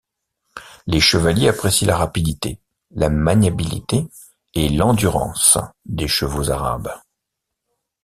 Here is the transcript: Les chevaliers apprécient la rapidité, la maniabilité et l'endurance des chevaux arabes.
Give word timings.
Les 0.87 0.99
chevaliers 0.99 1.49
apprécient 1.49 1.85
la 1.85 1.95
rapidité, 1.95 2.59
la 2.89 3.07
maniabilité 3.09 4.07
et 4.55 4.67
l'endurance 4.69 5.59
des 5.85 6.07
chevaux 6.07 6.49
arabes. 6.49 6.91